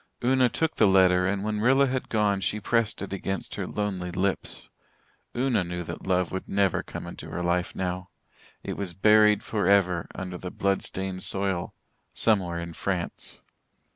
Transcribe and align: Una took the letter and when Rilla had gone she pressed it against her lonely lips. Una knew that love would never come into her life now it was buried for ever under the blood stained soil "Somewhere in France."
Una 0.23 0.49
took 0.49 0.77
the 0.77 0.87
letter 0.87 1.27
and 1.27 1.43
when 1.43 1.59
Rilla 1.59 1.85
had 1.85 2.09
gone 2.09 2.41
she 2.41 2.59
pressed 2.59 3.03
it 3.03 3.13
against 3.13 3.53
her 3.53 3.67
lonely 3.67 4.09
lips. 4.09 4.67
Una 5.37 5.63
knew 5.63 5.83
that 5.83 6.07
love 6.07 6.31
would 6.31 6.49
never 6.49 6.81
come 6.81 7.05
into 7.05 7.29
her 7.29 7.43
life 7.43 7.75
now 7.75 8.09
it 8.63 8.75
was 8.75 8.95
buried 8.95 9.43
for 9.43 9.67
ever 9.67 10.07
under 10.15 10.39
the 10.39 10.49
blood 10.49 10.81
stained 10.81 11.21
soil 11.21 11.75
"Somewhere 12.13 12.57
in 12.57 12.73
France." 12.73 13.43